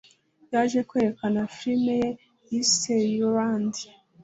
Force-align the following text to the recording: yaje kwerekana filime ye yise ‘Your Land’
yaje 0.53 0.79
kwerekana 0.89 1.41
filime 1.57 1.93
ye 2.01 2.09
yise 2.49 2.95
‘Your 3.15 3.35
Land’ 3.35 3.75